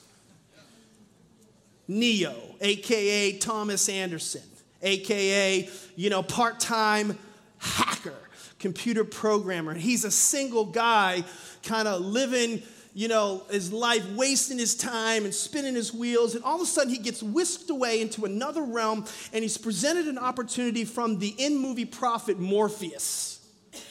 [1.87, 4.43] Neo, AKA Thomas Anderson,
[4.81, 7.17] AKA, you know, part time
[7.59, 8.17] hacker,
[8.59, 9.73] computer programmer.
[9.73, 11.23] He's a single guy,
[11.63, 12.61] kind of living
[12.93, 16.35] you know, his life, wasting his time and spinning his wheels.
[16.35, 20.07] And all of a sudden, he gets whisked away into another realm and he's presented
[20.07, 23.30] an opportunity from the in movie prophet Morpheus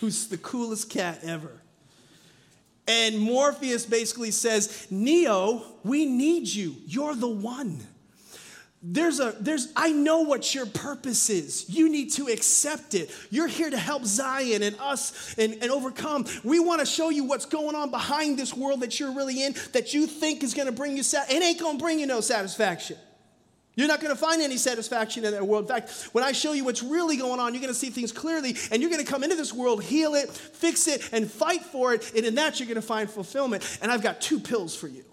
[0.00, 1.60] who's the coolest cat ever.
[2.86, 6.74] And Morpheus basically says, Neo, we need you.
[6.86, 7.80] You're the one.
[8.82, 11.68] There's a, there's, I know what your purpose is.
[11.68, 13.14] You need to accept it.
[13.28, 16.24] You're here to help Zion and us and, and overcome.
[16.42, 19.54] We want to show you what's going on behind this world that you're really in,
[19.72, 22.22] that you think is going to bring you, it ain't going to bring you no
[22.22, 22.96] satisfaction.
[23.80, 25.64] You're not going to find any satisfaction in that world.
[25.64, 28.12] In fact, when I show you what's really going on, you're going to see things
[28.12, 31.62] clearly, and you're going to come into this world, heal it, fix it, and fight
[31.62, 32.12] for it.
[32.14, 33.78] And in that, you're going to find fulfillment.
[33.80, 35.04] And I've got two pills for you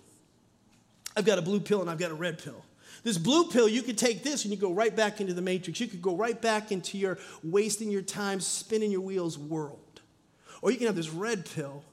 [1.15, 2.63] I've got a blue pill and I've got a red pill.
[3.03, 5.79] This blue pill, you could take this and you go right back into the matrix.
[5.79, 10.01] You could go right back into your wasting your time, spinning your wheels world.
[10.61, 11.83] Or you can have this red pill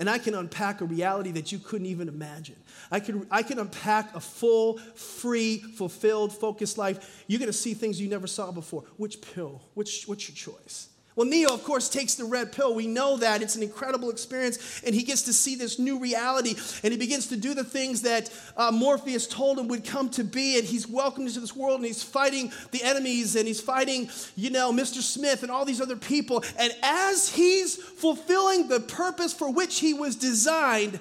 [0.00, 2.56] and I can unpack a reality that you couldn't even imagine.
[2.90, 7.22] I can, I can unpack a full, free, fulfilled, focused life.
[7.28, 8.82] You're going to see things you never saw before.
[8.96, 9.60] Which pill?
[9.74, 10.88] Which, what's your choice?
[11.20, 12.74] Well, Neo, of course, takes the red pill.
[12.74, 13.42] We know that.
[13.42, 14.80] It's an incredible experience.
[14.86, 16.54] And he gets to see this new reality.
[16.82, 20.24] And he begins to do the things that uh, Morpheus told him would come to
[20.24, 20.56] be.
[20.56, 24.48] And he's welcomed into this world and he's fighting the enemies and he's fighting, you
[24.48, 25.02] know, Mr.
[25.02, 26.42] Smith and all these other people.
[26.58, 31.00] And as he's fulfilling the purpose for which he was designed,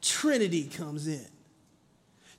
[0.00, 1.28] Trinity comes in.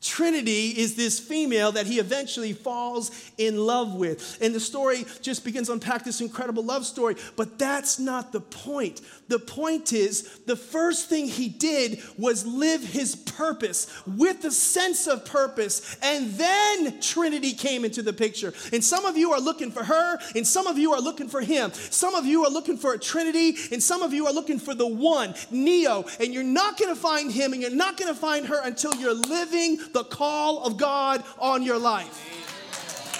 [0.03, 4.37] Trinity is this female that he eventually falls in love with.
[4.41, 7.15] And the story just begins to unpack this incredible love story.
[7.35, 9.01] But that's not the point.
[9.29, 15.07] The point is, the first thing he did was live his purpose with a sense
[15.07, 15.97] of purpose.
[16.03, 18.53] And then Trinity came into the picture.
[18.73, 21.41] And some of you are looking for her, and some of you are looking for
[21.41, 21.71] him.
[21.73, 24.75] Some of you are looking for a Trinity, and some of you are looking for
[24.75, 26.03] the one, Neo.
[26.19, 28.93] And you're not going to find him, and you're not going to find her until
[28.95, 32.29] you're living the call of God on your life.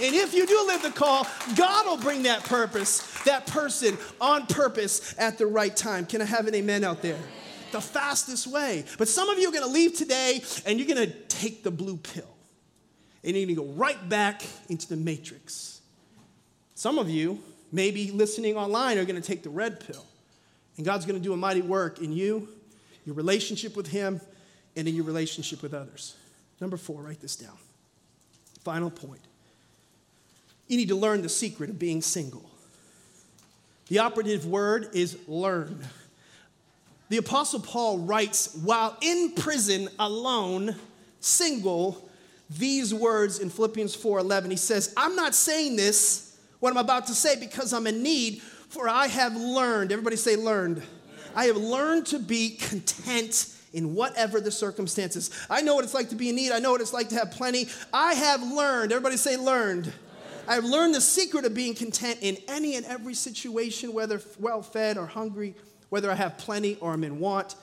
[0.01, 4.47] And if you do live the call, God will bring that purpose, that person on
[4.47, 6.05] purpose at the right time.
[6.05, 7.19] Can I have an amen out there?
[7.71, 8.85] The fastest way.
[8.97, 11.71] But some of you are going to leave today and you're going to take the
[11.71, 12.27] blue pill
[13.23, 15.81] and you're going to go right back into the matrix.
[16.75, 17.39] Some of you,
[17.71, 20.05] maybe listening online, are going to take the red pill.
[20.77, 22.47] And God's going to do a mighty work in you,
[23.05, 24.19] your relationship with Him,
[24.75, 26.15] and in your relationship with others.
[26.63, 27.57] Number four, write this down.
[28.63, 29.19] Final point.
[30.69, 32.49] You need to learn the secret of being single.
[33.89, 35.85] The operative word is learn.
[37.09, 40.77] The Apostle Paul writes, while in prison alone,
[41.19, 42.09] single,
[42.49, 44.49] these words in Philippians 4:11.
[44.49, 48.41] He says, I'm not saying this, what I'm about to say, because I'm in need,
[48.69, 50.81] for I have learned, everybody say learned.
[51.35, 55.31] I have learned to be content in whatever the circumstances.
[55.49, 56.51] I know what it's like to be in need.
[56.51, 57.67] I know what it's like to have plenty.
[57.91, 59.91] I have learned, everybody say learned.
[60.47, 64.97] I've learned the secret of being content in any and every situation, whether well fed
[64.97, 65.55] or hungry,
[65.89, 67.55] whether I have plenty or I'm in want.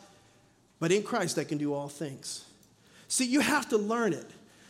[0.78, 2.44] But in Christ, I can do all things.
[3.08, 4.26] See, you have to learn it.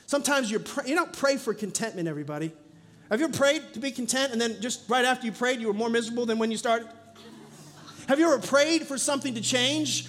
[0.07, 2.53] Sometimes you're pray- you don't pray for contentment, everybody.
[3.11, 5.69] Have you ever prayed to be content and then just right after you prayed, you
[5.69, 6.89] were more miserable than when you started?
[8.09, 10.09] Have you ever prayed for something to change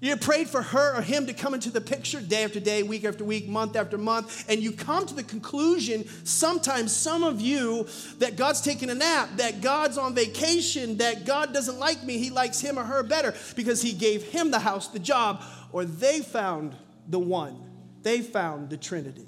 [0.00, 3.04] you prayed for her or him to come into the picture day after day, week
[3.04, 7.86] after week, month after month, and you come to the conclusion, sometimes some of you,
[8.18, 12.30] that God's taking a nap, that God's on vacation, that God doesn't like me, He
[12.30, 16.20] likes him or her better because He gave him the house, the job, or they
[16.20, 16.76] found
[17.08, 17.64] the one.
[18.02, 19.26] They found the Trinity.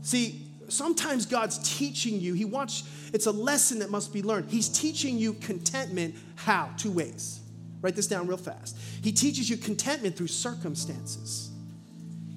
[0.00, 4.50] See, sometimes God's teaching you, He wants, it's a lesson that must be learned.
[4.50, 6.70] He's teaching you contentment how?
[6.78, 7.40] Two ways.
[7.86, 8.76] Write this down real fast.
[9.00, 11.52] He teaches you contentment through circumstances.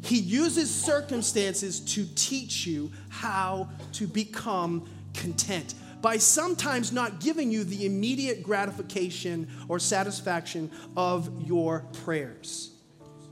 [0.04, 5.74] He uses circumstances to teach you how to become content
[6.04, 12.70] by sometimes not giving you the immediate gratification or satisfaction of your prayers.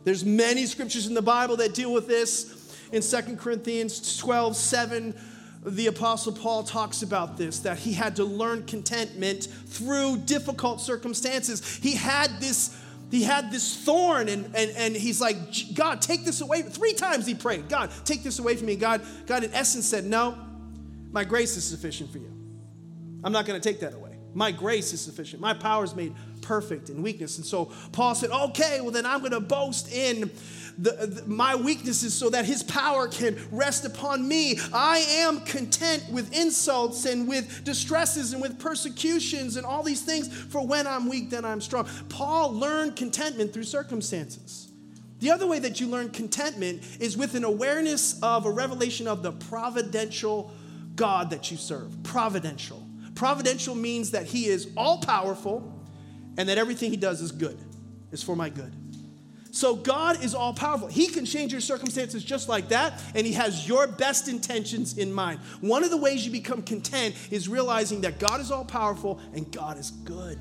[0.03, 2.75] There's many scriptures in the Bible that deal with this.
[2.91, 5.13] In 2 Corinthians 12, 7,
[5.65, 11.77] the Apostle Paul talks about this that he had to learn contentment through difficult circumstances.
[11.77, 12.75] He had this.
[13.09, 15.37] He had this thorn, and, and, and he's like,
[15.73, 16.61] God, take this away.
[16.61, 18.75] Three times he prayed, God, take this away from me.
[18.75, 20.37] God, God, in essence, said, No,
[21.11, 22.29] my grace is sufficient for you.
[23.23, 24.06] I'm not going to take that away.
[24.37, 25.41] My grace is sufficient.
[25.41, 27.37] My power is made perfect in weakness.
[27.37, 30.29] And so Paul said, Okay, well, then I'm going to boast in
[30.77, 34.59] the, the, my weaknesses so that his power can rest upon me.
[34.71, 40.31] I am content with insults and with distresses and with persecutions and all these things,
[40.31, 41.89] for when I'm weak, then I'm strong.
[42.07, 44.71] Paul learned contentment through circumstances.
[45.17, 49.23] The other way that you learn contentment is with an awareness of a revelation of
[49.23, 50.51] the providential
[50.95, 52.03] God that you serve.
[52.03, 52.86] Providential.
[53.17, 55.73] Providential means that he is all powerful
[56.37, 57.57] and that everything he does is good,
[58.11, 58.71] is for my good.
[59.49, 60.87] So God is all powerful.
[60.87, 65.11] He can change your circumstances just like that, and He has your best intentions in
[65.11, 65.39] mind.
[65.61, 69.51] One of the ways you become content is realizing that God is all powerful and
[69.51, 70.39] God is good.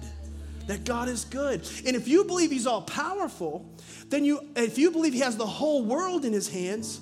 [0.67, 1.67] That God is good.
[1.87, 3.65] And if you believe He's all powerful,
[4.11, 7.01] then you, if you believe He has the whole world in His hands,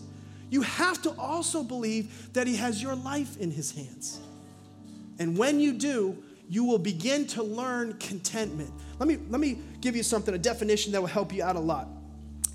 [0.50, 4.20] you have to also believe that He has your life in His hands.
[5.18, 8.70] And when you do, you will begin to learn contentment.
[8.98, 11.60] Let me, let me give you something, a definition that will help you out a
[11.60, 11.88] lot.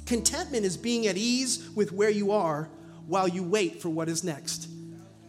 [0.06, 2.70] Contentment is being at ease with where you are
[3.08, 4.70] while you wait for what is next.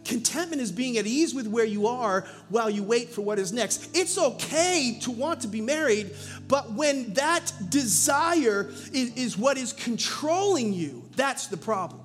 [0.03, 3.53] Contentment is being at ease with where you are while you wait for what is
[3.53, 3.95] next.
[3.95, 6.11] It's okay to want to be married,
[6.47, 12.01] but when that desire is, is, what is controlling you, that's the problem.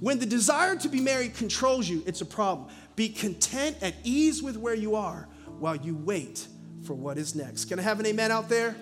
[0.00, 2.68] When the desire to be married controls you, it's a problem.
[2.96, 5.28] Be content at ease with where you are
[5.58, 6.46] while you wait
[6.84, 7.66] for what is next.
[7.66, 8.74] Can I have an amen out there?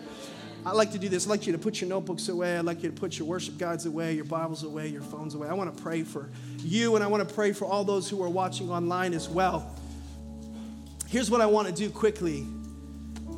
[0.66, 1.26] I like to do this.
[1.26, 2.56] I'd like you to put your notebooks away.
[2.56, 5.48] I'd like you to put your worship guides away, your Bibles away, your phones away.
[5.48, 8.22] I want to pray for you and I want to pray for all those who
[8.22, 9.74] are watching online as well.
[11.08, 12.46] Here's what I want to do quickly.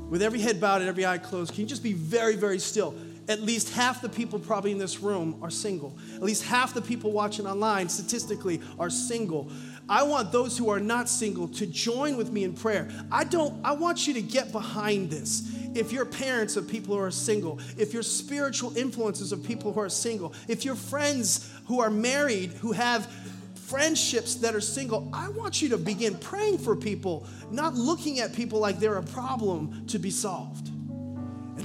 [0.08, 2.94] With every head bowed and every eye closed, can you just be very, very still?
[3.28, 5.98] At least half the people probably in this room are single.
[6.14, 9.50] At least half the people watching online statistically are single.
[9.88, 12.88] I want those who are not single to join with me in prayer.
[13.10, 17.00] I don't I want you to get behind this if you're parents of people who
[17.00, 21.80] are single, if you're spiritual influences of people who are single, if you're friends who
[21.80, 23.06] are married, who have
[23.54, 28.32] friendships that are single, I want you to begin praying for people, not looking at
[28.32, 30.70] people like they're a problem to be solved.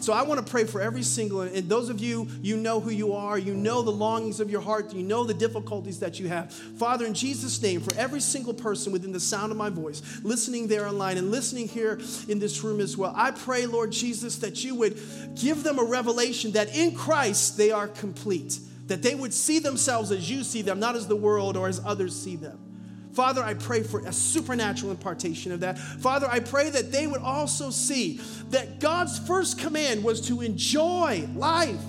[0.01, 2.89] So I want to pray for every single, and those of you, you know who
[2.89, 6.27] you are, you know the longings of your heart, you know the difficulties that you
[6.27, 6.51] have.
[6.51, 10.65] Father, in Jesus' name, for every single person within the sound of my voice, listening
[10.67, 14.63] there online and listening here in this room as well, I pray, Lord Jesus, that
[14.63, 14.99] you would
[15.39, 20.11] give them a revelation that in Christ they are complete, that they would see themselves
[20.11, 22.70] as you see them, not as the world or as others see them.
[23.13, 25.77] Father, I pray for a supernatural impartation of that.
[25.77, 31.27] Father, I pray that they would also see that God's first command was to enjoy
[31.35, 31.81] life.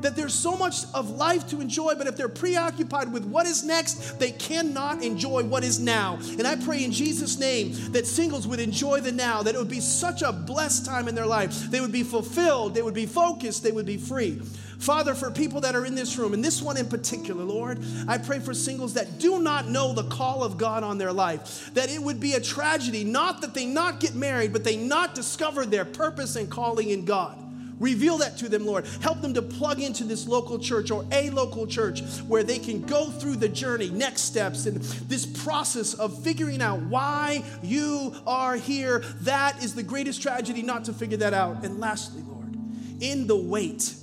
[0.00, 3.64] That there's so much of life to enjoy, but if they're preoccupied with what is
[3.64, 6.18] next, they cannot enjoy what is now.
[6.38, 9.70] And I pray in Jesus' name that singles would enjoy the now, that it would
[9.70, 11.70] be such a blessed time in their life.
[11.70, 14.42] They would be fulfilled, they would be focused, they would be free.
[14.78, 18.18] Father, for people that are in this room, and this one in particular, Lord, I
[18.18, 21.90] pray for singles that do not know the call of God on their life, that
[21.90, 25.64] it would be a tragedy, not that they not get married, but they not discover
[25.64, 27.38] their purpose and calling in God.
[27.80, 28.86] Reveal that to them, Lord.
[29.00, 32.82] Help them to plug into this local church or a local church where they can
[32.82, 38.56] go through the journey, next steps, and this process of figuring out why you are
[38.56, 39.00] here.
[39.22, 41.64] That is the greatest tragedy not to figure that out.
[41.64, 42.56] And lastly, Lord,
[43.00, 43.96] in the wait,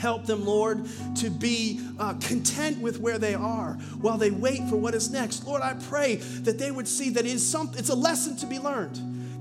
[0.00, 0.86] Help them, Lord,
[1.16, 5.46] to be uh, content with where they are while they wait for what is next.
[5.46, 8.46] Lord, I pray that they would see that it is some, it's a lesson to
[8.46, 8.98] be learned.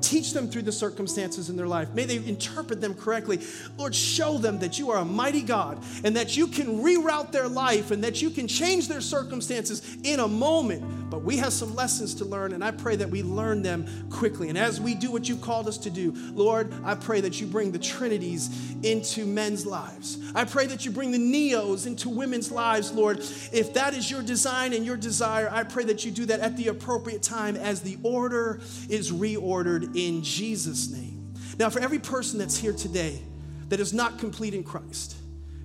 [0.09, 1.93] Teach them through the circumstances in their life.
[1.93, 3.41] May they interpret them correctly.
[3.77, 7.47] Lord, show them that you are a mighty God and that you can reroute their
[7.47, 11.11] life and that you can change their circumstances in a moment.
[11.11, 14.49] But we have some lessons to learn, and I pray that we learn them quickly.
[14.49, 17.45] And as we do what you've called us to do, Lord, I pray that you
[17.45, 18.49] bring the Trinities
[18.83, 20.17] into men's lives.
[20.33, 23.19] I pray that you bring the Neos into women's lives, Lord.
[23.51, 26.57] If that is your design and your desire, I pray that you do that at
[26.57, 31.33] the appropriate time as the order is reordered in Jesus' name.
[31.57, 33.21] Now, for every person that's here today
[33.69, 35.15] that is not complete in Christ,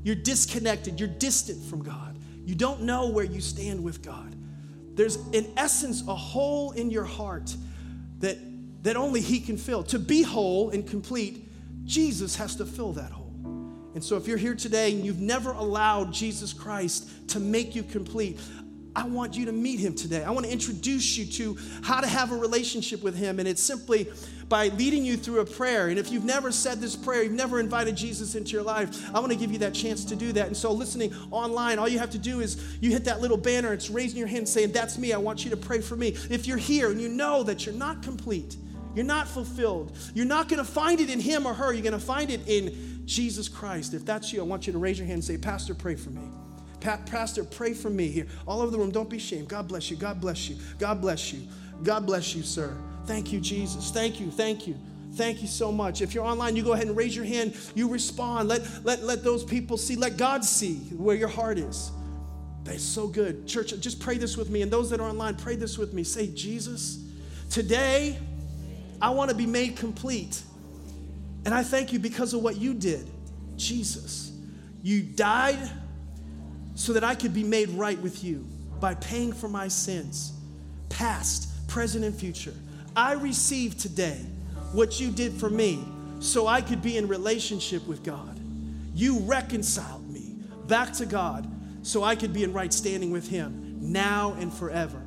[0.02, 2.18] you're disconnected, you're distant from God.
[2.44, 4.34] You don't know where you stand with God.
[4.94, 7.56] There's, in essence, a hole in your heart
[8.20, 8.38] that,
[8.82, 9.82] that only He can fill.
[9.84, 11.48] To be whole and complete,
[11.84, 13.24] Jesus has to fill that hole.
[13.94, 17.82] And so, if you're here today and you've never allowed Jesus Christ to make you
[17.82, 18.40] complete,
[18.96, 20.22] I want you to meet him today.
[20.22, 23.40] I want to introduce you to how to have a relationship with him.
[23.40, 24.08] And it's simply
[24.48, 25.88] by leading you through a prayer.
[25.88, 29.18] And if you've never said this prayer, you've never invited Jesus into your life, I
[29.18, 30.46] want to give you that chance to do that.
[30.46, 33.72] And so, listening online, all you have to do is you hit that little banner,
[33.72, 35.12] it's raising your hand saying, That's me.
[35.12, 36.16] I want you to pray for me.
[36.30, 38.56] If you're here and you know that you're not complete,
[38.94, 41.92] you're not fulfilled, you're not going to find it in him or her, you're going
[41.92, 43.92] to find it in Jesus Christ.
[43.92, 46.10] If that's you, I want you to raise your hand and say, Pastor, pray for
[46.10, 46.22] me.
[46.84, 48.26] Pastor, pray for me here.
[48.46, 49.48] All over the room, don't be ashamed.
[49.48, 49.96] God bless you.
[49.96, 50.56] God bless you.
[50.78, 51.48] God bless you.
[51.82, 52.76] God bless you, sir.
[53.06, 53.90] Thank you, Jesus.
[53.90, 54.30] Thank you.
[54.30, 54.76] Thank you.
[55.14, 56.02] Thank you so much.
[56.02, 57.56] If you're online, you go ahead and raise your hand.
[57.74, 58.48] You respond.
[58.48, 59.96] Let, let, let those people see.
[59.96, 61.90] Let God see where your heart is.
[62.64, 63.46] That's so good.
[63.46, 64.62] Church, just pray this with me.
[64.62, 66.04] And those that are online, pray this with me.
[66.04, 67.02] Say, Jesus,
[67.50, 68.18] today
[69.00, 70.42] I want to be made complete.
[71.44, 73.08] And I thank you because of what you did.
[73.56, 74.32] Jesus,
[74.82, 75.70] you died
[76.74, 78.46] so that I could be made right with you
[78.80, 80.32] by paying for my sins,
[80.88, 82.54] past, present, and future.
[82.96, 84.20] I receive today
[84.72, 85.84] what you did for me
[86.20, 88.38] so I could be in relationship with God.
[88.94, 91.48] You reconciled me back to God
[91.82, 95.00] so I could be in right standing with Him now and forever.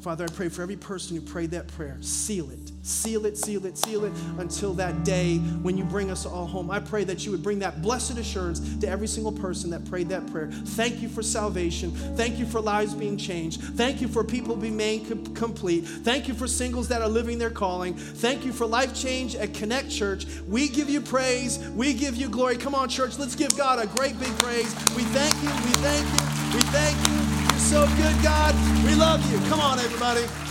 [0.00, 3.66] Father, I pray for every person who prayed that prayer, seal it Seal it, seal
[3.66, 6.70] it, seal it until that day when you bring us all home.
[6.70, 10.08] I pray that you would bring that blessed assurance to every single person that prayed
[10.10, 10.50] that prayer.
[10.50, 11.90] Thank you for salvation.
[12.16, 13.60] Thank you for lives being changed.
[13.60, 15.82] Thank you for people being made complete.
[15.82, 17.94] Thank you for singles that are living their calling.
[17.94, 20.26] Thank you for life change at Connect Church.
[20.46, 21.58] We give you praise.
[21.70, 22.56] We give you glory.
[22.56, 24.74] Come on, church, let's give God a great big praise.
[24.96, 25.50] We thank you.
[25.66, 26.54] We thank you.
[26.54, 27.14] We thank you.
[27.50, 28.54] You're so good, God.
[28.84, 29.38] We love you.
[29.48, 30.47] Come on, everybody.